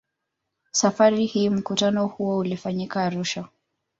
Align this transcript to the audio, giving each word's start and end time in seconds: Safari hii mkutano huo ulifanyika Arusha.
Safari 0.71 1.25
hii 1.25 1.49
mkutano 1.49 2.07
huo 2.07 2.37
ulifanyika 2.37 3.03
Arusha. 3.03 3.45